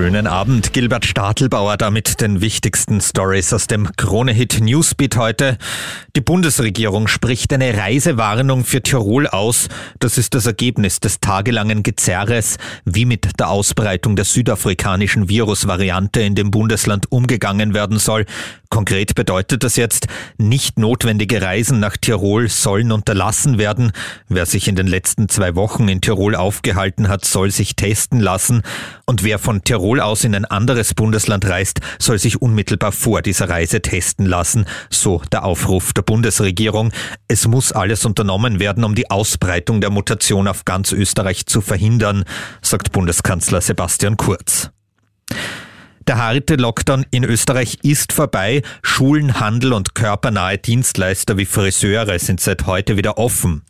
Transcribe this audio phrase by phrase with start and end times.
[0.00, 5.58] Schönen Abend, Gilbert Stadelbauer, damit den wichtigsten Stories aus dem Krone-Hit Newsbeat heute.
[6.14, 9.66] Die Bundesregierung spricht eine Reisewarnung für Tirol aus.
[9.98, 16.36] Das ist das Ergebnis des tagelangen Gezerres, wie mit der Ausbreitung der südafrikanischen Virusvariante in
[16.36, 18.24] dem Bundesland umgegangen werden soll.
[18.70, 23.92] Konkret bedeutet das jetzt, nicht notwendige Reisen nach Tirol sollen unterlassen werden.
[24.28, 28.62] Wer sich in den letzten zwei Wochen in Tirol aufgehalten hat, soll sich testen lassen.
[29.06, 33.48] Und wer von Tirol aus in ein anderes Bundesland reist, soll sich unmittelbar vor dieser
[33.48, 36.92] Reise testen lassen, so der Aufruf der Bundesregierung.
[37.26, 42.24] Es muss alles unternommen werden, um die Ausbreitung der Mutation auf ganz Österreich zu verhindern,
[42.60, 44.70] sagt Bundeskanzler Sebastian Kurz.
[46.08, 48.62] Der harte Lockdown in Österreich ist vorbei.
[48.80, 53.60] Schulen, Handel und körpernahe Dienstleister wie Friseure sind seit heute wieder offen.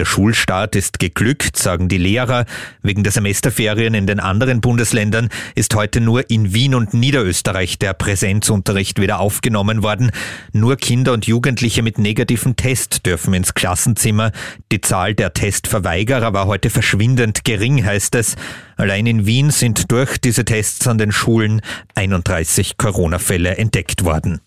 [0.00, 2.46] Der Schulstart ist geglückt, sagen die Lehrer.
[2.82, 7.92] Wegen der Semesterferien in den anderen Bundesländern ist heute nur in Wien und Niederösterreich der
[7.92, 10.10] Präsenzunterricht wieder aufgenommen worden.
[10.52, 14.32] Nur Kinder und Jugendliche mit negativen Test dürfen ins Klassenzimmer.
[14.72, 18.34] Die Zahl der Testverweigerer war heute verschwindend gering, heißt es.
[18.76, 21.60] Allein in Wien sind durch diese Tests an den Schulen
[21.94, 24.40] 31 Corona-Fälle entdeckt worden.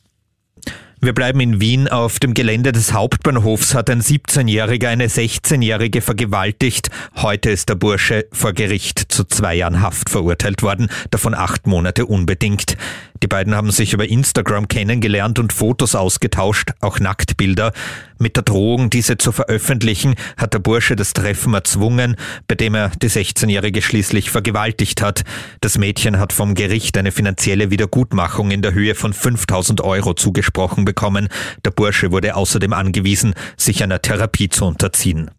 [1.00, 1.88] Wir bleiben in Wien.
[1.88, 6.89] Auf dem Gelände des Hauptbahnhofs hat ein 17-Jähriger eine 16-Jährige vergewaltigt.
[7.17, 12.08] Heute ist der Bursche vor Gericht zu zwei Jahren Haft verurteilt worden, davon acht Monate
[12.08, 12.78] unbedingt.
[13.22, 17.73] Die beiden haben sich über Instagram kennengelernt und Fotos ausgetauscht, auch Nacktbilder.
[18.20, 22.16] Mit der Drohung, diese zu veröffentlichen, hat der Bursche das Treffen erzwungen,
[22.48, 25.23] bei dem er die 16-Jährige schließlich vergewaltigt hat.
[25.62, 30.86] Das Mädchen hat vom Gericht eine finanzielle Wiedergutmachung in der Höhe von 5000 Euro zugesprochen
[30.86, 31.30] bekommen.
[31.64, 35.32] Der Bursche wurde außerdem angewiesen, sich einer Therapie zu unterziehen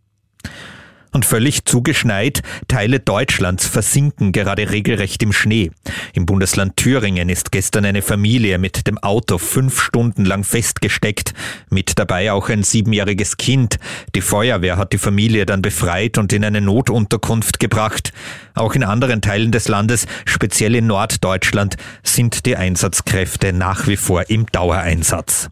[1.12, 5.70] und völlig zugeschneit, Teile Deutschlands versinken gerade regelrecht im Schnee.
[6.12, 11.34] Im Bundesland Thüringen ist gestern eine Familie mit dem Auto fünf Stunden lang festgesteckt,
[11.70, 13.78] mit dabei auch ein siebenjähriges Kind.
[14.14, 18.12] Die Feuerwehr hat die Familie dann befreit und in eine Notunterkunft gebracht.
[18.54, 24.28] Auch in anderen Teilen des Landes, speziell in Norddeutschland, sind die Einsatzkräfte nach wie vor
[24.28, 25.50] im Dauereinsatz.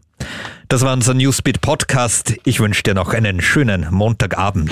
[0.69, 2.35] Das war unser Newsbeat Podcast.
[2.43, 4.71] Ich wünsche dir noch einen schönen Montagabend.